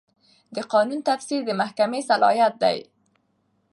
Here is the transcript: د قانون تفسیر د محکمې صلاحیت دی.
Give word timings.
د 0.55 0.57
قانون 0.73 0.99
تفسیر 1.09 1.41
د 1.45 1.49
محکمې 1.61 2.01
صلاحیت 2.09 2.53
دی. 2.63 2.77